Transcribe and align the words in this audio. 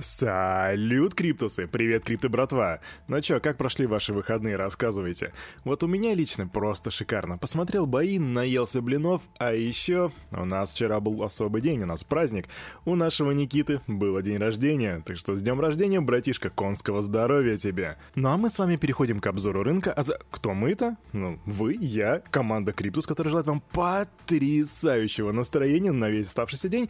Салют, 0.00 1.16
криптусы! 1.16 1.66
Привет, 1.66 2.04
крипто 2.04 2.28
братва! 2.28 2.78
Ну 3.08 3.20
чё, 3.20 3.40
как 3.40 3.56
прошли 3.56 3.84
ваши 3.84 4.14
выходные, 4.14 4.54
рассказывайте. 4.54 5.32
Вот 5.64 5.82
у 5.82 5.88
меня 5.88 6.14
лично 6.14 6.46
просто 6.46 6.92
шикарно. 6.92 7.36
Посмотрел 7.36 7.84
бои, 7.84 8.20
наелся 8.20 8.80
блинов, 8.80 9.22
а 9.40 9.52
еще 9.52 10.12
у 10.30 10.44
нас 10.44 10.72
вчера 10.72 11.00
был 11.00 11.20
особый 11.24 11.62
день, 11.62 11.82
у 11.82 11.86
нас 11.86 12.04
праздник. 12.04 12.46
У 12.84 12.94
нашего 12.94 13.32
Никиты 13.32 13.80
было 13.88 14.22
день 14.22 14.38
рождения, 14.38 15.02
так 15.04 15.16
что 15.16 15.34
с 15.34 15.42
днем 15.42 15.60
рождения, 15.60 16.00
братишка, 16.00 16.48
конского 16.48 17.02
здоровья 17.02 17.56
тебе! 17.56 17.96
Ну 18.14 18.28
а 18.28 18.36
мы 18.36 18.50
с 18.50 18.58
вами 18.60 18.76
переходим 18.76 19.18
к 19.18 19.26
обзору 19.26 19.64
рынка, 19.64 19.92
а 19.92 20.04
за... 20.04 20.20
Кто 20.30 20.54
мы-то? 20.54 20.96
Ну, 21.12 21.40
вы, 21.44 21.76
я, 21.80 22.22
команда 22.30 22.70
Криптус, 22.70 23.04
которая 23.04 23.30
желает 23.30 23.48
вам 23.48 23.60
потрясающего 23.72 25.32
настроения 25.32 25.90
на 25.90 26.08
весь 26.08 26.28
оставшийся 26.28 26.68
день. 26.68 26.88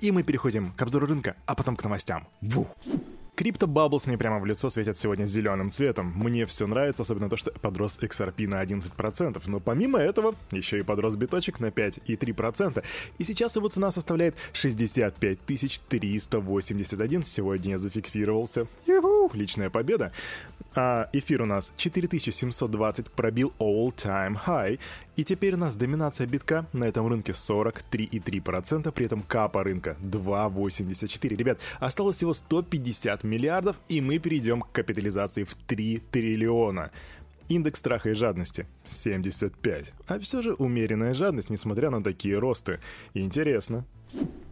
И 0.00 0.10
мы 0.10 0.22
переходим 0.22 0.72
к 0.72 0.80
обзору 0.80 1.06
рынка, 1.06 1.36
а 1.44 1.54
потом 1.54 1.76
к 1.76 1.84
новостям. 1.84 2.26
Ву! 2.46 2.66
Крипто 3.36 3.66
Bubbles 3.66 4.04
мне 4.06 4.16
прямо 4.16 4.38
в 4.38 4.46
лицо 4.46 4.70
светят 4.70 4.96
сегодня 4.96 5.26
зеленым 5.26 5.70
цветом. 5.70 6.10
Мне 6.16 6.46
все 6.46 6.66
нравится, 6.66 7.02
особенно 7.02 7.28
то, 7.28 7.36
что 7.36 7.52
подрос 7.52 7.98
XRP 8.00 8.48
на 8.48 8.64
11%. 8.64 9.42
Но 9.46 9.60
помимо 9.60 9.98
этого, 9.98 10.34
еще 10.52 10.78
и 10.78 10.82
подрос 10.82 11.16
биточек 11.16 11.60
на 11.60 11.66
5,3%. 11.66 12.82
И 13.18 13.24
сейчас 13.24 13.56
его 13.56 13.68
цена 13.68 13.90
составляет 13.90 14.36
65 14.54 15.38
381. 15.44 17.24
Сегодня 17.24 17.72
я 17.72 17.78
зафиксировался. 17.78 18.66
Юху! 18.86 19.15
Личная 19.34 19.70
победа. 19.70 20.12
А 20.74 21.08
эфир 21.14 21.42
у 21.42 21.46
нас 21.46 21.72
4720 21.76 23.10
пробил 23.10 23.52
all-time 23.58 24.36
high. 24.46 24.78
И 25.16 25.24
теперь 25.24 25.54
у 25.54 25.56
нас 25.56 25.74
доминация 25.74 26.26
битка 26.26 26.66
на 26.74 26.84
этом 26.84 27.06
рынке 27.08 27.32
43,3%, 27.32 28.92
при 28.92 29.06
этом 29.06 29.22
капа 29.22 29.64
рынка 29.64 29.96
2,84. 30.02 31.34
Ребят, 31.34 31.60
осталось 31.80 32.16
всего 32.16 32.34
150 32.34 33.24
миллиардов, 33.24 33.76
и 33.88 34.02
мы 34.02 34.18
перейдем 34.18 34.60
к 34.60 34.72
капитализации 34.72 35.44
в 35.44 35.54
3 35.54 36.02
триллиона. 36.10 36.90
Индекс 37.48 37.78
страха 37.80 38.10
и 38.10 38.14
жадности 38.14 38.66
75. 38.88 39.92
А 40.08 40.18
все 40.18 40.42
же 40.42 40.52
умеренная 40.54 41.14
жадность, 41.14 41.48
несмотря 41.48 41.90
на 41.90 42.02
такие 42.02 42.38
росты. 42.38 42.80
Интересно. 43.14 43.86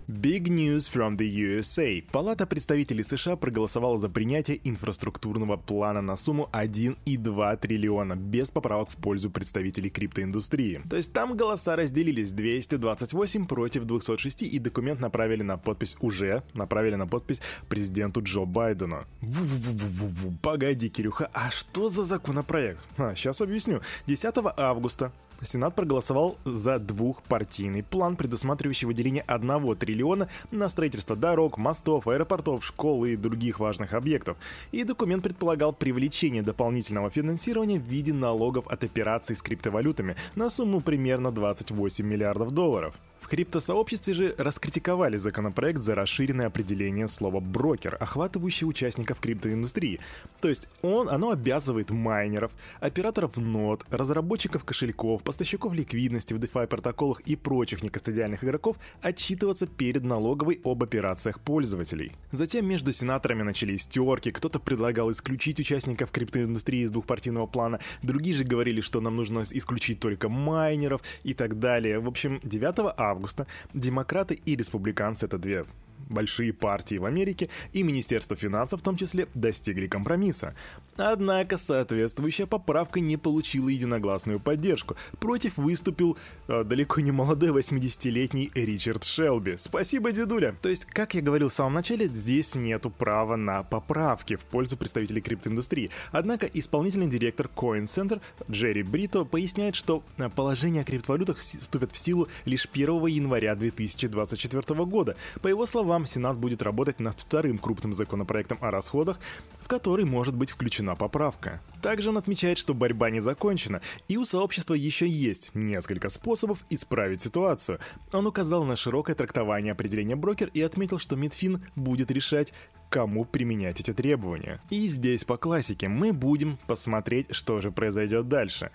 Big 0.06 0.50
news 0.50 0.86
from 0.86 1.16
the 1.16 1.26
USA. 1.26 2.02
Палата 2.12 2.46
представителей 2.46 3.04
США 3.04 3.36
проголосовала 3.36 3.96
за 3.96 4.10
принятие 4.10 4.60
инфраструктурного 4.62 5.56
плана 5.56 6.02
на 6.02 6.16
сумму 6.16 6.50
1,2 6.52 7.56
триллиона, 7.56 8.14
без 8.14 8.50
поправок 8.50 8.90
в 8.90 8.96
пользу 8.96 9.30
представителей 9.30 9.88
криптоиндустрии. 9.88 10.82
То 10.90 10.96
есть 10.96 11.14
там 11.14 11.34
голоса 11.38 11.74
разделились 11.74 12.32
228 12.32 13.46
против 13.46 13.84
206, 13.84 14.42
и 14.42 14.58
документ 14.58 15.00
направили 15.00 15.42
на 15.42 15.56
подпись 15.56 15.96
уже, 16.00 16.42
направили 16.52 16.96
на 16.96 17.06
подпись 17.06 17.40
президенту 17.70 18.20
Джо 18.22 18.44
Байдену. 18.44 19.06
Ву-ву-ву-ву-ву. 19.22 20.36
Погоди, 20.42 20.90
Кирюха, 20.90 21.30
а 21.32 21.50
что 21.50 21.88
за 21.88 22.04
законопроект? 22.04 22.80
А, 22.98 23.14
сейчас 23.14 23.40
объясню. 23.40 23.80
10 24.06 24.34
августа 24.58 25.12
Сенат 25.42 25.74
проголосовал 25.74 26.38
за 26.44 26.78
двухпартийный 26.78 27.82
план, 27.82 28.16
предусматривающий 28.16 28.86
выделение 28.86 29.22
1 29.26 29.74
триллиона 29.76 30.28
на 30.50 30.68
строительство 30.68 31.16
дорог, 31.16 31.58
мостов, 31.58 32.06
аэропортов, 32.06 32.64
школ 32.64 33.04
и 33.04 33.16
других 33.16 33.60
важных 33.60 33.92
объектов. 33.92 34.36
И 34.72 34.84
документ 34.84 35.22
предполагал 35.22 35.72
привлечение 35.72 36.42
дополнительного 36.42 37.10
финансирования 37.10 37.78
в 37.78 37.82
виде 37.82 38.12
налогов 38.12 38.66
от 38.68 38.84
операций 38.84 39.36
с 39.36 39.42
криптовалютами 39.42 40.16
на 40.34 40.50
сумму 40.50 40.80
примерно 40.80 41.30
28 41.30 42.06
миллиардов 42.06 42.52
долларов. 42.52 42.94
В 43.24 43.26
криптосообществе 43.26 44.12
же 44.12 44.34
раскритиковали 44.36 45.16
законопроект 45.16 45.80
за 45.80 45.94
расширенное 45.94 46.48
определение 46.48 47.08
слова 47.08 47.40
«брокер», 47.40 47.96
охватывающее 47.98 48.68
участников 48.68 49.18
криптоиндустрии. 49.18 49.98
То 50.42 50.50
есть 50.50 50.68
он, 50.82 51.08
оно 51.08 51.30
обязывает 51.30 51.88
майнеров, 51.88 52.52
операторов 52.80 53.38
нод, 53.38 53.82
разработчиков 53.90 54.64
кошельков, 54.64 55.22
поставщиков 55.22 55.72
ликвидности 55.72 56.34
в 56.34 56.36
DeFi 56.36 56.66
протоколах 56.66 57.20
и 57.20 57.34
прочих 57.34 57.82
некостадиальных 57.82 58.44
игроков 58.44 58.76
отчитываться 59.00 59.66
перед 59.66 60.04
налоговой 60.04 60.60
об 60.62 60.82
операциях 60.82 61.40
пользователей. 61.40 62.12
Затем 62.30 62.66
между 62.66 62.92
сенаторами 62.92 63.42
начались 63.42 63.88
терки, 63.88 64.32
кто-то 64.32 64.58
предлагал 64.58 65.10
исключить 65.10 65.58
участников 65.58 66.10
криптоиндустрии 66.10 66.82
из 66.82 66.90
двухпартийного 66.90 67.46
плана, 67.46 67.80
другие 68.02 68.36
же 68.36 68.44
говорили, 68.44 68.82
что 68.82 69.00
нам 69.00 69.16
нужно 69.16 69.44
исключить 69.50 69.98
только 69.98 70.28
майнеров 70.28 71.00
и 71.22 71.32
так 71.32 71.58
далее. 71.58 72.00
В 72.00 72.06
общем, 72.06 72.38
9 72.42 72.92
августа 72.98 73.13
августа. 73.14 73.46
Демократы 73.72 74.34
и 74.34 74.56
республиканцы, 74.56 75.26
это 75.26 75.38
две 75.38 75.64
большие 76.08 76.52
партии 76.52 76.96
в 76.96 77.04
Америке 77.04 77.48
и 77.72 77.82
Министерство 77.82 78.36
финансов 78.36 78.80
в 78.80 78.84
том 78.84 78.96
числе 78.96 79.28
достигли 79.34 79.86
компромисса. 79.86 80.54
Однако 80.96 81.56
соответствующая 81.56 82.46
поправка 82.46 83.00
не 83.00 83.16
получила 83.16 83.68
единогласную 83.68 84.40
поддержку. 84.40 84.96
Против 85.18 85.56
выступил 85.56 86.16
э, 86.48 86.64
далеко 86.64 87.00
не 87.00 87.10
молодой 87.10 87.50
80-летний 87.50 88.50
Ричард 88.54 89.04
Шелби. 89.04 89.56
Спасибо, 89.56 90.12
дедуля. 90.12 90.56
То 90.62 90.68
есть, 90.68 90.84
как 90.84 91.14
я 91.14 91.20
говорил 91.20 91.48
в 91.48 91.54
самом 91.54 91.74
начале, 91.74 92.06
здесь 92.06 92.54
нету 92.54 92.90
права 92.90 93.36
на 93.36 93.62
поправки 93.62 94.36
в 94.36 94.44
пользу 94.44 94.76
представителей 94.76 95.20
криптоиндустрии. 95.20 95.90
Однако 96.12 96.46
исполнительный 96.46 97.08
директор 97.08 97.50
Coin 97.54 97.84
Center 97.84 98.20
Джерри 98.50 98.82
Брито 98.82 99.24
поясняет, 99.24 99.74
что 99.74 100.02
э, 100.16 100.28
положение 100.28 100.82
о 100.82 100.84
криптовалютах 100.84 101.38
вступят 101.38 101.92
в 101.92 101.96
силу 101.98 102.28
лишь 102.44 102.68
1 102.72 103.06
января 103.06 103.54
2024 103.54 104.84
года. 104.84 105.16
По 105.42 105.48
его 105.48 105.66
словам, 105.66 105.93
словам, 105.94 106.06
Сенат 106.06 106.36
будет 106.36 106.60
работать 106.62 106.98
над 106.98 107.20
вторым 107.20 107.58
крупным 107.58 107.94
законопроектом 107.94 108.58
о 108.60 108.72
расходах, 108.72 109.20
в 109.60 109.68
который 109.68 110.04
может 110.04 110.34
быть 110.34 110.50
включена 110.50 110.96
поправка. 110.96 111.60
Также 111.82 112.10
он 112.10 112.18
отмечает, 112.18 112.58
что 112.58 112.74
борьба 112.74 113.10
не 113.10 113.20
закончена, 113.20 113.80
и 114.08 114.16
у 114.16 114.24
сообщества 114.24 114.74
еще 114.74 115.08
есть 115.08 115.52
несколько 115.54 116.08
способов 116.08 116.64
исправить 116.68 117.20
ситуацию. 117.20 117.78
Он 118.12 118.26
указал 118.26 118.64
на 118.64 118.74
широкое 118.74 119.14
трактование 119.14 119.72
определения 119.72 120.16
брокер 120.16 120.50
и 120.52 120.62
отметил, 120.62 120.98
что 120.98 121.14
Мидфин 121.14 121.62
будет 121.76 122.10
решать, 122.10 122.52
кому 122.90 123.24
применять 123.24 123.80
эти 123.80 123.92
требования. 123.92 124.60
И 124.70 124.88
здесь 124.88 125.24
по 125.24 125.36
классике 125.36 125.86
мы 125.86 126.12
будем 126.12 126.58
посмотреть, 126.66 127.32
что 127.32 127.60
же 127.60 127.70
произойдет 127.70 128.26
дальше. 128.28 128.72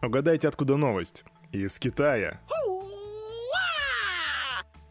Угадайте, 0.00 0.48
откуда 0.48 0.76
новость? 0.76 1.24
Из 1.52 1.78
Китая. 1.78 2.40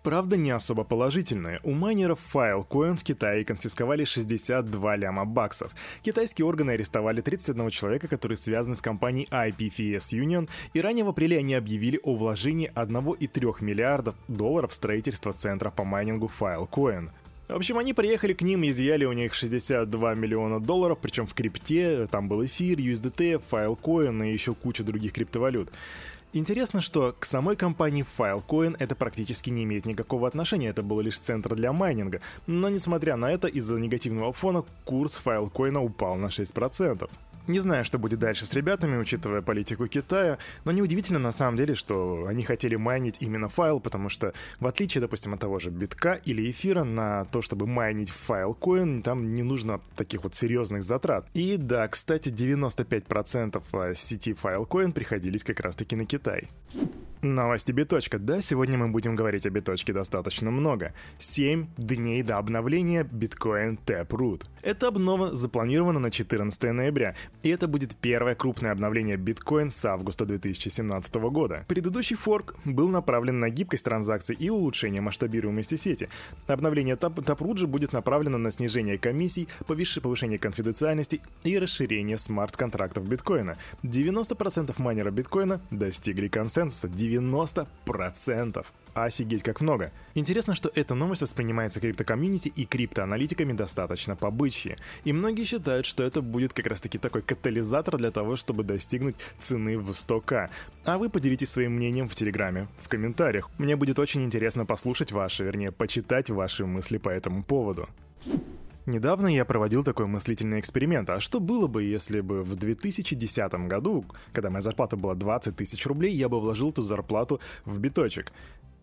Правда, 0.04 0.36
не 0.36 0.50
особо 0.50 0.84
положительная. 0.84 1.60
У 1.64 1.74
майнеров 1.74 2.20
Filecoin 2.34 2.98
в 2.98 3.04
Китае 3.04 3.46
конфисковали 3.46 4.04
62 4.04 4.96
ляма 4.96 5.26
баксов. 5.26 5.76
Китайские 6.02 6.48
органы 6.48 6.72
арестовали 6.72 7.22
31 7.22 7.70
человека, 7.70 8.08
которые 8.08 8.38
связаны 8.38 8.76
с 8.76 8.82
компанией 8.82 9.28
IPFS 9.30 10.14
Union, 10.14 10.50
и 10.74 10.82
ранее 10.82 11.06
в 11.06 11.10
апреле 11.10 11.38
они 11.38 11.54
объявили 11.54 12.00
о 12.02 12.16
вложении 12.16 12.72
1,3 12.74 13.64
миллиардов 13.64 14.16
долларов 14.28 14.72
в 14.72 14.74
строительство 14.74 15.34
центра 15.34 15.70
по 15.70 15.84
майнингу 15.84 16.32
Filecoin. 16.40 17.12
В 17.48 17.56
общем, 17.56 17.78
они 17.78 17.94
приехали 17.94 18.34
к 18.34 18.42
ним, 18.42 18.64
изъяли 18.64 19.06
у 19.06 19.12
них 19.12 19.36
62 19.36 20.16
миллиона 20.16 20.60
долларов, 20.60 20.98
причем 21.00 21.28
в 21.28 21.34
крипте, 21.36 22.08
там 22.08 22.28
был 22.28 22.44
эфир, 22.46 22.80
USDT, 22.80 23.44
Filecoin 23.52 24.28
и 24.28 24.34
еще 24.34 24.56
куча 24.56 24.84
других 24.84 25.14
криптовалют. 25.14 25.70
Интересно, 26.34 26.80
что 26.80 27.14
к 27.20 27.26
самой 27.26 27.58
компании 27.58 28.06
Filecoin 28.18 28.78
это 28.80 28.96
практически 28.96 29.50
не 29.50 29.66
имеет 29.66 29.86
никакого 29.86 30.30
отношения, 30.30 30.70
это 30.70 30.82
был 30.82 31.02
лишь 31.02 31.20
центр 31.20 31.56
для 31.56 31.74
майнинга. 31.74 32.22
Но 32.48 32.70
несмотря 32.70 33.18
на 33.18 33.30
это, 33.30 33.50
из-за 33.50 33.78
негативного 33.78 34.32
фона 34.32 34.64
курс 34.86 35.22
Filecoin 35.24 35.78
упал 35.78 36.16
на 36.16 36.28
6%. 36.28 37.10
Не 37.48 37.60
знаю, 37.60 37.84
что 37.84 37.98
будет 37.98 38.20
дальше 38.20 38.46
с 38.46 38.54
ребятами, 38.54 38.98
учитывая 38.98 39.42
политику 39.42 39.88
Китая, 39.88 40.38
но 40.64 40.72
неудивительно 40.72 41.20
на 41.20 41.32
самом 41.32 41.58
деле, 41.58 41.76
что 41.76 42.26
они 42.28 42.44
хотели 42.44 42.76
майнить 42.76 43.18
именно 43.20 43.50
файл, 43.50 43.80
потому 43.80 44.10
что 44.10 44.34
в 44.60 44.68
отличие, 44.68 45.02
допустим, 45.02 45.34
от 45.34 45.40
того 45.40 45.60
же 45.60 45.70
битка 45.70 46.20
или 46.26 46.50
эфира, 46.52 46.84
на 46.84 47.26
то, 47.26 47.42
чтобы 47.42 47.68
майнить 47.68 48.10
файл 48.10 48.54
коин, 48.54 49.02
там 49.02 49.34
не 49.34 49.44
нужно 49.44 49.82
таких 49.96 50.24
вот 50.24 50.36
серьезных 50.36 50.84
затрат. 50.84 51.28
И 51.34 51.58
да, 51.58 51.88
кстати, 51.88 52.30
95% 52.30 53.64
а, 53.74 53.96
сети 53.96 54.32
Filecoin 54.34 54.92
приходились 54.92 55.44
как 55.44 55.60
раз-таки 55.60 55.96
на 55.96 56.06
Китай. 56.06 56.48
Новости 57.24 57.72
биточка. 57.72 58.18
Да, 58.18 58.42
сегодня 58.42 58.80
мы 58.80 58.88
будем 58.88 59.16
говорить 59.16 59.46
о 59.46 59.52
биточке 59.52 59.94
достаточно 59.94 60.50
много. 60.50 60.94
7 61.20 61.68
дней 61.78 62.24
до 62.24 62.40
обновления 62.40 63.04
Bitcoin 63.04 63.78
Taproot. 63.86 64.46
Эта 64.64 64.88
обнова 64.88 65.36
запланирована 65.36 66.00
на 66.00 66.10
14 66.10 66.64
ноября, 66.74 67.16
и 67.44 67.50
это 67.50 67.68
будет 67.68 67.96
первое 67.96 68.34
крупное 68.34 68.72
обновление 68.72 69.18
Bitcoin 69.18 69.70
с 69.70 69.86
августа 69.86 70.26
2017 70.26 71.14
года. 71.30 71.64
Предыдущий 71.68 72.16
форк 72.16 72.56
был 72.66 72.90
направлен 72.90 73.40
на 73.40 73.52
гибкость 73.52 73.86
транзакций 73.86 74.36
и 74.36 74.50
улучшение 74.50 75.02
масштабируемости 75.02 75.76
сети. 75.76 76.10
Обновление 76.48 76.96
Taproot 76.96 77.58
же 77.58 77.68
будет 77.68 77.94
направлено 77.94 78.40
на 78.40 78.52
снижение 78.52 78.98
комиссий, 78.98 79.48
повышение 79.68 80.40
конфиденциальности 80.40 81.22
и 81.44 81.60
расширение 81.60 82.18
смарт-контрактов 82.18 83.08
биткоина. 83.08 83.60
90% 83.84 84.74
майнеров 84.82 85.14
биткоина 85.14 85.62
достигли 85.70 86.28
консенсуса, 86.28 86.88
90%. 87.12 88.66
Офигеть, 88.94 89.44
как 89.44 89.62
много. 89.62 89.92
Интересно, 90.16 90.54
что 90.54 90.70
эта 90.76 90.96
новость 90.96 91.22
воспринимается 91.22 91.80
криптокомьюнити 91.80 92.50
и 92.50 92.66
криптоаналитиками 92.66 93.54
достаточно 93.54 94.16
побычьи. 94.16 94.76
И 95.06 95.14
многие 95.14 95.46
считают, 95.46 95.86
что 95.86 96.04
это 96.04 96.22
будет 96.22 96.54
как 96.54 96.68
раз-таки 96.68 96.98
такой 96.98 97.22
катализатор 97.22 97.98
для 97.98 98.12
того, 98.12 98.36
чтобы 98.36 98.64
достигнуть 98.64 99.16
цены 99.40 99.78
в 99.78 99.92
100к. 99.92 100.50
А 100.86 100.98
вы 100.98 101.10
поделитесь 101.10 101.50
своим 101.50 101.74
мнением 101.74 102.10
в 102.10 102.16
Телеграме, 102.16 102.68
в 102.82 102.90
комментариях. 102.90 103.50
Мне 103.58 103.76
будет 103.76 103.98
очень 103.98 104.24
интересно 104.24 104.66
послушать 104.66 105.12
ваши, 105.12 105.44
вернее, 105.44 105.72
почитать 105.72 106.30
ваши 106.30 106.66
мысли 106.66 106.98
по 106.98 107.10
этому 107.10 107.44
поводу. 107.44 107.88
Недавно 108.92 109.28
я 109.28 109.46
проводил 109.46 109.86
такой 109.86 110.06
мыслительный 110.08 110.60
эксперимент. 110.60 111.10
А 111.10 111.22
что 111.22 111.40
было 111.40 111.68
бы, 111.68 111.82
если 111.84 112.20
бы 112.20 112.44
в 112.44 112.58
2010 112.58 113.54
году, 113.70 114.04
когда 114.34 114.50
моя 114.50 114.60
зарплата 114.60 114.98
была 114.98 115.16
20 115.16 115.56
тысяч 115.56 115.86
рублей, 115.86 116.14
я 116.14 116.28
бы 116.28 116.42
вложил 116.42 116.72
эту 116.72 116.84
зарплату 116.84 117.40
в 117.64 117.80
биточек? 117.80 118.34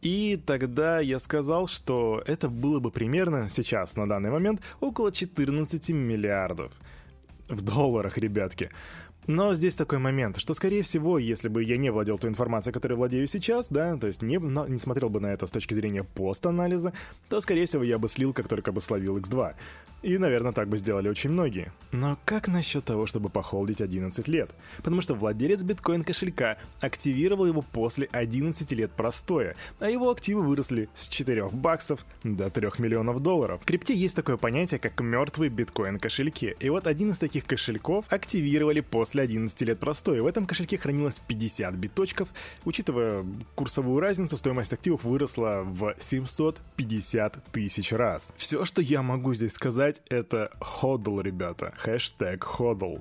И 0.00 0.40
тогда 0.46 1.00
я 1.00 1.18
сказал, 1.18 1.68
что 1.68 2.22
это 2.26 2.48
было 2.48 2.80
бы 2.80 2.90
примерно 2.90 3.50
сейчас, 3.50 3.96
на 3.96 4.08
данный 4.08 4.30
момент, 4.30 4.62
около 4.80 5.12
14 5.12 5.90
миллиардов. 5.90 6.72
В 7.50 7.60
долларах, 7.60 8.16
ребятки. 8.16 8.70
Но 9.28 9.54
здесь 9.54 9.74
такой 9.74 9.98
момент, 9.98 10.38
что, 10.38 10.54
скорее 10.54 10.82
всего, 10.82 11.18
если 11.18 11.48
бы 11.48 11.62
я 11.62 11.76
не 11.76 11.90
владел 11.90 12.16
той 12.16 12.30
информацией, 12.30 12.72
которой 12.72 12.94
владею 12.94 13.26
сейчас, 13.26 13.68
да, 13.68 13.94
то 13.98 14.06
есть 14.06 14.22
не, 14.22 14.36
не 14.36 14.78
смотрел 14.78 15.10
бы 15.10 15.20
на 15.20 15.26
это 15.26 15.46
с 15.46 15.50
точки 15.50 15.74
зрения 15.74 16.02
пост-анализа, 16.02 16.94
то, 17.28 17.38
скорее 17.42 17.66
всего, 17.66 17.82
я 17.82 17.98
бы 17.98 18.08
слил, 18.08 18.32
как 18.32 18.48
только 18.48 18.72
бы 18.72 18.80
словил 18.80 19.18
X2. 19.18 19.54
И, 20.02 20.16
наверное, 20.16 20.52
так 20.52 20.68
бы 20.68 20.78
сделали 20.78 21.08
очень 21.08 21.30
многие. 21.30 21.72
Но 21.90 22.18
как 22.24 22.48
насчет 22.48 22.84
того, 22.84 23.06
чтобы 23.06 23.30
похолдить 23.30 23.80
11 23.80 24.28
лет? 24.28 24.50
Потому 24.76 25.00
что 25.00 25.14
владелец 25.14 25.62
биткоин-кошелька 25.62 26.58
активировал 26.80 27.46
его 27.46 27.62
после 27.62 28.08
11 28.12 28.70
лет 28.72 28.92
простоя, 28.92 29.56
а 29.80 29.90
его 29.90 30.10
активы 30.10 30.42
выросли 30.42 30.88
с 30.94 31.08
4 31.08 31.48
баксов 31.48 32.04
до 32.22 32.50
3 32.50 32.68
миллионов 32.78 33.20
долларов. 33.20 33.60
В 33.62 33.64
крипте 33.64 33.94
есть 33.94 34.14
такое 34.14 34.36
понятие, 34.36 34.78
как 34.78 35.00
мертвые 35.00 35.50
биткоин-кошельки. 35.50 36.56
И 36.60 36.68
вот 36.68 36.86
один 36.86 37.10
из 37.10 37.18
таких 37.18 37.44
кошельков 37.44 38.04
активировали 38.10 38.80
после 38.80 39.22
11 39.22 39.60
лет 39.62 39.80
простоя. 39.80 40.22
В 40.22 40.26
этом 40.26 40.46
кошельке 40.46 40.78
хранилось 40.78 41.20
50 41.26 41.74
биточков. 41.74 42.28
Учитывая 42.64 43.24
курсовую 43.54 44.00
разницу, 44.00 44.36
стоимость 44.36 44.72
активов 44.72 45.04
выросла 45.04 45.62
в 45.64 45.94
750 45.98 47.44
тысяч 47.50 47.92
раз. 47.92 48.32
Все, 48.36 48.64
что 48.64 48.82
я 48.82 49.02
могу 49.02 49.34
здесь 49.34 49.52
сказать, 49.52 49.87
сказать, 49.88 50.02
это 50.10 50.50
ходл, 50.60 51.20
ребята. 51.20 51.72
Хэштег 51.78 52.44
ходл. 52.44 52.98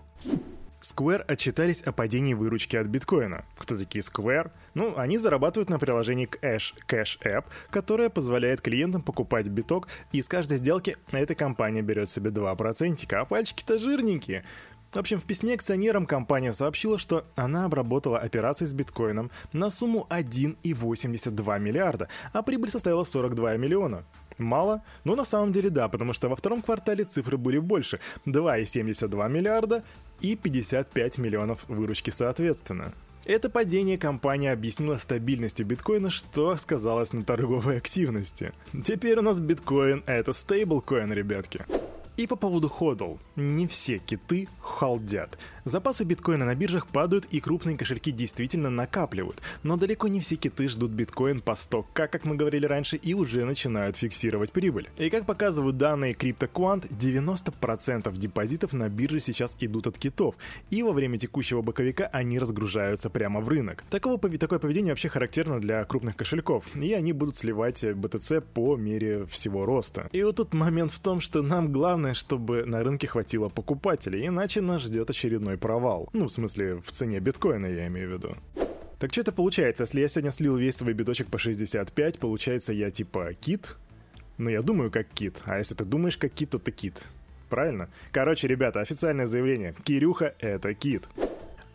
Square 0.81 1.23
отчитались 1.27 1.81
о 1.81 1.91
падении 1.91 2.33
выручки 2.33 2.75
от 2.75 2.87
биткоина. 2.87 3.45
Кто 3.57 3.77
такие 3.77 4.03
Square? 4.03 4.51
Ну, 4.75 4.93
они 4.95 5.17
зарабатывают 5.17 5.69
на 5.69 5.79
приложении 5.79 6.27
Cash, 6.27 6.75
Cash 6.87 7.19
App, 7.23 7.45
которое 7.71 8.09
позволяет 8.09 8.61
клиентам 8.61 9.01
покупать 9.01 9.47
биток, 9.47 9.87
и 10.11 10.21
с 10.21 10.27
каждой 10.27 10.59
сделки 10.59 10.95
эта 11.11 11.33
компания 11.35 11.81
берет 11.81 12.09
себе 12.09 12.29
2%, 12.29 13.13
а 13.15 13.25
пальчики-то 13.25 13.79
жирненькие. 13.79 14.45
В 14.91 14.97
общем, 14.97 15.19
в 15.19 15.25
письме 15.25 15.53
акционерам 15.53 16.05
компания 16.05 16.53
сообщила, 16.53 16.97
что 16.97 17.25
она 17.35 17.65
обработала 17.65 18.17
операции 18.17 18.65
с 18.65 18.73
биткоином 18.73 19.31
на 19.51 19.69
сумму 19.69 20.07
1,82 20.09 21.59
миллиарда, 21.59 22.07
а 22.31 22.41
прибыль 22.41 22.69
составила 22.69 23.03
42 23.03 23.57
миллиона. 23.57 24.05
Мало? 24.37 24.83
Ну, 25.03 25.15
на 25.15 25.25
самом 25.25 25.51
деле 25.51 25.69
да, 25.69 25.89
потому 25.89 26.13
что 26.13 26.29
во 26.29 26.35
втором 26.35 26.61
квартале 26.61 27.03
цифры 27.03 27.37
были 27.37 27.57
больше. 27.57 27.99
2,72 28.25 29.29
миллиарда 29.29 29.83
и 30.21 30.35
55 30.35 31.17
миллионов 31.17 31.65
выручки 31.67 32.09
соответственно. 32.09 32.93
Это 33.25 33.49
падение 33.49 33.97
компания 33.97 34.53
объяснила 34.53 34.95
стабильностью 34.97 35.65
биткоина, 35.65 36.09
что 36.09 36.55
сказалось 36.55 37.11
на 37.11 37.25
торговой 37.25 37.77
активности. 37.77 38.53
Теперь 38.85 39.19
у 39.19 39.21
нас 39.21 39.39
биткоин— 39.39 40.03
это 40.05 40.31
стейблкоин, 40.31 41.11
ребятки. 41.11 41.65
И 42.17 42.25
по 42.25 42.35
поводу 42.35 42.67
ходл. 42.67 43.17
Не 43.35 43.67
все 43.67 43.99
киты 43.99 44.47
халдят. 44.59 45.37
Запасы 45.65 46.05
биткоина 46.05 46.45
на 46.45 46.55
биржах 46.55 46.87
падают 46.87 47.25
и 47.25 47.41
крупные 47.41 47.77
кошельки 47.77 48.09
действительно 48.11 48.69
накапливают. 48.69 49.41
Но 49.63 49.75
далеко 49.75 50.07
не 50.07 50.21
все 50.21 50.35
киты 50.35 50.69
ждут 50.69 50.91
биткоин 50.91 51.41
по 51.41 51.51
100к, 51.51 52.07
как 52.07 52.23
мы 52.23 52.35
говорили 52.35 52.65
раньше, 52.65 52.95
и 52.95 53.13
уже 53.13 53.43
начинают 53.43 53.97
фиксировать 53.97 54.51
прибыль. 54.53 54.89
И 54.97 55.09
как 55.09 55.25
показывают 55.25 55.77
данные 55.77 56.13
CryptoQuant, 56.13 56.89
90% 56.89 58.17
депозитов 58.17 58.71
на 58.71 58.87
бирже 58.87 59.19
сейчас 59.19 59.57
идут 59.59 59.87
от 59.87 59.97
китов. 59.97 60.35
И 60.69 60.81
во 60.83 60.93
время 60.93 61.17
текущего 61.17 61.61
боковика 61.61 62.07
они 62.07 62.39
разгружаются 62.39 63.09
прямо 63.09 63.41
в 63.41 63.49
рынок. 63.49 63.83
Такого, 63.89 64.17
такое 64.37 64.59
поведение 64.59 64.93
вообще 64.93 65.09
характерно 65.09 65.59
для 65.59 65.83
крупных 65.83 66.15
кошельков. 66.15 66.63
И 66.75 66.93
они 66.93 67.11
будут 67.11 67.35
сливать 67.35 67.83
BTC 67.83 68.39
по 68.41 68.77
мере 68.77 69.25
всего 69.25 69.65
роста. 69.65 70.09
И 70.13 70.23
вот 70.23 70.37
тут 70.37 70.53
момент 70.53 70.91
в 70.91 70.99
том, 70.99 71.19
что 71.19 71.41
нам 71.41 71.73
главное 71.73 72.06
Главное, 72.07 72.21
чтобы 72.21 72.63
на 72.63 72.83
рынке 72.83 73.06
хватило 73.06 73.50
покупателей, 73.50 74.27
иначе 74.27 74.62
нас 74.62 74.81
ждет 74.81 75.09
очередной 75.09 75.57
провал. 75.57 76.07
Ну, 76.13 76.27
в 76.27 76.31
смысле, 76.31 76.77
в 76.77 76.89
цене 76.92 77.19
биткоина 77.19 77.65
я 77.65 77.88
имею 77.88 78.07
в 78.07 78.13
виду. 78.13 78.38
Так 78.98 79.12
что 79.12 79.19
это 79.19 79.33
получается, 79.33 79.83
если 79.83 80.00
я 80.00 80.07
сегодня 80.07 80.31
слил 80.31 80.56
весь 80.56 80.77
свой 80.77 80.94
биточек 80.94 81.27
по 81.27 81.38
65, 81.38 82.18
получается 82.18 82.71
я 82.71 82.92
типа 82.92 83.33
кит? 83.33 83.75
Ну, 84.38 84.50
я 84.50 84.62
думаю 84.62 84.89
как 84.89 85.09
кит, 85.09 85.42
а 85.44 85.57
если 85.57 85.75
ты 85.75 85.83
думаешь 85.83 86.15
как 86.15 86.31
кит, 86.31 86.51
то 86.51 86.59
ты 86.59 86.71
кит. 86.71 87.07
Правильно? 87.50 87.89
Короче, 88.13 88.48
ребята, 88.48 88.80
официальное 88.80 89.25
заявление. 89.25 89.75
Кирюха— 89.83 90.33
это 90.39 90.74
кит. 90.74 91.09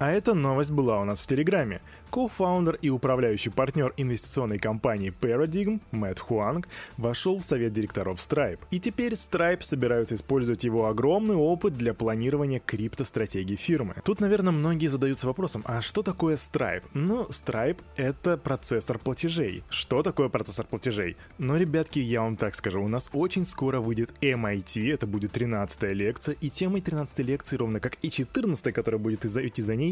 А 0.03 0.11
эта 0.11 0.35
новость 0.35 0.73
была 0.73 1.01
у 1.01 1.05
нас 1.05 1.21
в 1.21 1.29
Телеграме. 1.29 1.81
Кофаундер 2.11 2.77
и 2.83 2.91
управляющий 2.91 3.51
партнер 3.51 3.95
инвестиционной 3.97 4.59
компании 4.59 5.15
Paradigm 5.19 5.81
Мэтт 5.93 6.19
Хуанг 6.19 6.67
вошел 6.97 7.39
в 7.39 7.45
совет 7.45 7.73
директоров 7.73 8.19
Stripe. 8.19 8.59
И 8.73 8.81
теперь 8.81 9.13
Stripe 9.13 9.63
собираются 9.63 10.17
использовать 10.17 10.65
его 10.65 10.89
огромный 10.89 11.37
опыт 11.37 11.79
для 11.79 11.95
планирования 11.95 12.59
криптостратегии 12.59 13.55
фирмы. 13.55 13.95
Тут, 14.05 14.19
наверное, 14.19 14.53
многие 14.53 14.89
задаются 14.89 15.29
вопросом, 15.29 15.63
а 15.67 15.81
что 15.81 16.03
такое 16.03 16.35
Stripe? 16.35 16.83
Ну, 16.95 17.29
Stripe— 17.29 17.79
это 17.97 18.37
процессор 18.37 18.99
платежей. 18.99 19.63
Что 19.71 20.03
такое 20.03 20.29
процессор 20.29 20.67
платежей? 20.67 21.17
Но, 21.39 21.57
ребятки, 21.57 22.01
я 22.01 22.23
вам 22.23 22.37
так 22.37 22.57
скажу, 22.57 22.83
у 22.83 22.89
нас 22.89 23.09
очень 23.13 23.47
скоро 23.47 23.81
выйдет 23.81 24.13
MIT, 24.21 24.93
это 24.93 25.07
будет 25.07 25.31
13 25.31 25.81
лекция, 25.93 26.35
и 26.41 26.51
темой 26.51 26.81
13 26.81 27.21
лекции, 27.21 27.55
ровно 27.55 27.79
как 27.79 27.99
и 28.03 28.11
14 28.11 28.75
которая 28.75 28.99
будет 29.01 29.25
идти 29.25 29.63
за 29.63 29.77
ней, 29.77 29.92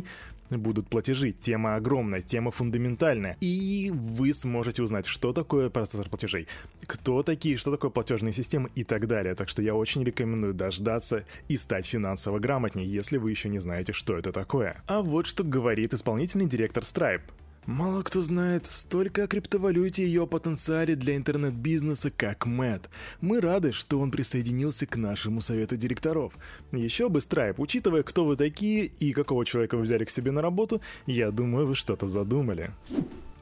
будут 0.50 0.88
платежи. 0.88 1.32
Тема 1.32 1.76
огромная 1.76 2.20
тема 2.20 2.50
фундаментальная. 2.50 3.36
И 3.40 3.90
вы 3.94 4.34
сможете 4.34 4.82
узнать, 4.82 5.06
что 5.06 5.32
такое 5.32 5.70
процессор 5.70 6.08
платежей, 6.08 6.48
кто 6.86 7.22
такие, 7.22 7.56
что 7.56 7.70
такое 7.70 7.90
платежные 7.90 8.32
системы 8.32 8.70
и 8.74 8.84
так 8.84 9.06
далее. 9.06 9.34
Так 9.34 9.48
что 9.48 9.62
я 9.62 9.74
очень 9.74 10.02
рекомендую 10.04 10.54
дождаться 10.54 11.24
и 11.48 11.56
стать 11.56 11.86
финансово 11.86 12.38
грамотнее, 12.38 12.90
если 12.90 13.16
вы 13.16 13.30
еще 13.30 13.48
не 13.48 13.58
знаете, 13.58 13.92
что 13.92 14.16
это 14.16 14.32
такое. 14.32 14.82
А 14.86 15.02
вот 15.02 15.26
что 15.26 15.44
говорит 15.44 15.94
исполнительный 15.94 16.46
директор 16.46 16.82
Stripe. 16.82 17.22
Мало 17.70 18.02
кто 18.02 18.20
знает 18.20 18.66
столько 18.66 19.22
о 19.22 19.26
криптовалюте 19.28 20.02
и 20.02 20.06
ее 20.06 20.26
потенциале 20.26 20.96
для 20.96 21.14
интернет-бизнеса, 21.14 22.10
как 22.10 22.44
Мэтт. 22.44 22.90
Мы 23.20 23.40
рады, 23.40 23.70
что 23.70 24.00
он 24.00 24.10
присоединился 24.10 24.86
к 24.86 24.96
нашему 24.96 25.40
совету 25.40 25.76
директоров. 25.76 26.36
Еще 26.72 27.08
бы 27.08 27.20
Stripe, 27.20 27.54
учитывая, 27.58 28.02
кто 28.02 28.24
вы 28.24 28.34
такие 28.34 28.86
и 28.86 29.12
какого 29.12 29.46
человека 29.46 29.76
вы 29.76 29.84
взяли 29.84 30.04
к 30.04 30.10
себе 30.10 30.32
на 30.32 30.42
работу, 30.42 30.80
я 31.06 31.30
думаю, 31.30 31.68
вы 31.68 31.76
что-то 31.76 32.08
задумали. 32.08 32.72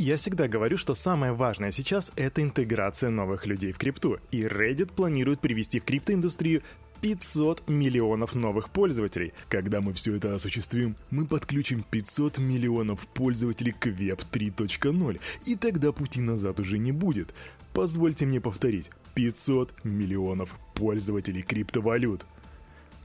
Я 0.00 0.16
всегда 0.16 0.46
говорю, 0.46 0.76
что 0.76 0.94
самое 0.94 1.32
важное 1.32 1.72
сейчас— 1.72 2.12
это 2.16 2.42
интеграция 2.42 3.10
новых 3.10 3.46
людей 3.46 3.72
в 3.72 3.78
крипту, 3.78 4.18
и 4.30 4.42
Reddit 4.42 4.92
планирует 4.94 5.40
привести 5.40 5.80
в 5.80 5.84
криптоиндустрию 5.84 6.62
500 7.00 7.68
миллионов 7.68 8.34
новых 8.34 8.70
пользователей. 8.70 9.32
Когда 9.48 9.80
мы 9.80 9.92
все 9.92 10.16
это 10.16 10.34
осуществим, 10.34 10.96
мы 11.10 11.26
подключим 11.26 11.84
500 11.88 12.38
миллионов 12.38 13.06
пользователей 13.08 13.72
к 13.72 13.86
Web 13.86 14.22
3.0, 14.32 15.20
и 15.44 15.54
тогда 15.56 15.92
пути 15.92 16.20
назад 16.20 16.60
уже 16.60 16.78
не 16.78 16.92
будет. 16.92 17.34
Позвольте 17.72 18.26
мне 18.26 18.40
повторить. 18.40 18.90
500 19.14 19.84
миллионов 19.84 20.54
пользователей 20.74 21.42
криптовалют– 21.42 22.24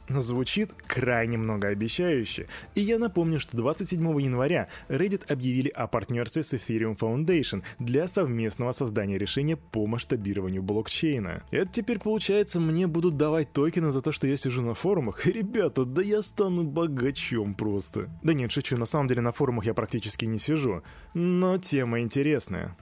Звучит 0.10 0.74
крайне 0.74 1.38
многообещающе. 1.38 2.48
И 2.76 2.82
я 2.82 3.00
напомню, 3.00 3.40
что 3.40 3.56
27 3.56 4.22
января 4.22 4.68
Reddit 4.90 5.32
объявили 5.32 5.70
о 5.70 5.88
партнерстве 5.88 6.44
с 6.44 6.54
Ethereum 6.54 6.98
Foundation 6.98 7.64
для 7.80 8.08
совместного 8.08 8.74
создания 8.74 9.18
решения 9.18 9.56
по 9.56 9.88
масштабированию 9.88 10.62
блокчейна. 10.62 11.44
Это 11.52 11.72
теперь 11.72 12.00
получается 12.00 12.60
мне 12.60 12.88
будут 12.88 13.18
давать 13.18 13.54
токены 13.54 13.92
за 13.92 14.02
то, 14.02 14.12
что 14.12 14.28
я 14.28 14.36
сижу 14.38 14.62
на 14.62 14.74
форумах. 14.74 15.26
Ребята, 15.26 15.86
да 15.86 16.02
я 16.02 16.22
стану 16.22 16.64
богачом 16.64 17.54
просто. 17.54 18.10
Да 18.24 18.34
нет, 18.34 18.52
шучу, 18.52 18.78
на 18.78 18.86
самом 18.86 19.08
деле 19.08 19.22
на 19.22 19.32
форумах 19.32 19.66
я 19.66 19.74
практически 19.74 20.26
не 20.26 20.40
сижу. 20.40 20.84
Но 21.14 21.58
тема 21.58 22.02
интересная. 22.02 22.76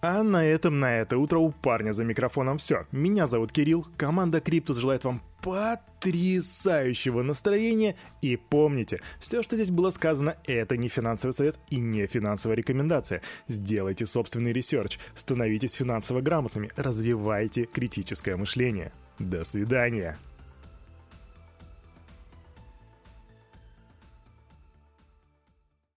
А 0.00 0.22
на 0.22 0.44
этом 0.44 0.78
на 0.78 0.96
это 0.98 1.18
утро 1.18 1.38
у 1.38 1.50
парня 1.50 1.92
за 1.92 2.04
микрофоном 2.04 2.58
все. 2.58 2.86
Меня 2.92 3.26
зовут 3.26 3.50
Кирилл, 3.50 3.84
команда 3.96 4.40
Криптус 4.40 4.76
желает 4.76 5.04
вам 5.04 5.20
потрясающего 5.42 7.22
настроения. 7.22 7.96
И 8.22 8.36
помните, 8.36 9.00
все, 9.18 9.42
что 9.42 9.56
здесь 9.56 9.70
было 9.70 9.90
сказано, 9.90 10.36
это 10.46 10.76
не 10.76 10.88
финансовый 10.88 11.32
совет 11.32 11.56
и 11.70 11.76
не 11.76 12.06
финансовая 12.06 12.56
рекомендация. 12.56 13.22
Сделайте 13.46 14.06
собственный 14.06 14.52
research, 14.52 14.98
становитесь 15.14 15.74
финансово 15.74 16.20
грамотными, 16.20 16.70
развивайте 16.76 17.64
критическое 17.64 18.36
мышление. 18.36 18.92
До 19.18 19.44
свидания. 19.44 20.18